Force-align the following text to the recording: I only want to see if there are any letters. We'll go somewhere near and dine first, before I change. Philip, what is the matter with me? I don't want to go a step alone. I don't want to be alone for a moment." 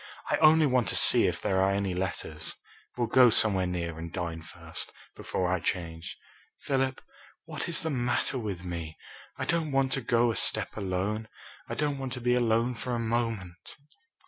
I 0.31 0.37
only 0.37 0.65
want 0.65 0.87
to 0.87 0.95
see 0.95 1.27
if 1.27 1.39
there 1.39 1.61
are 1.61 1.69
any 1.69 1.93
letters. 1.93 2.55
We'll 2.97 3.05
go 3.05 3.29
somewhere 3.29 3.67
near 3.67 3.99
and 3.99 4.11
dine 4.11 4.41
first, 4.41 4.91
before 5.15 5.53
I 5.53 5.59
change. 5.59 6.17
Philip, 6.61 7.01
what 7.45 7.69
is 7.69 7.83
the 7.83 7.91
matter 7.91 8.39
with 8.39 8.63
me? 8.65 8.97
I 9.37 9.45
don't 9.45 9.71
want 9.71 9.91
to 9.91 10.01
go 10.01 10.31
a 10.31 10.35
step 10.35 10.75
alone. 10.75 11.27
I 11.69 11.75
don't 11.75 11.99
want 11.99 12.13
to 12.13 12.19
be 12.19 12.33
alone 12.33 12.73
for 12.73 12.95
a 12.95 12.99
moment." 12.99 13.75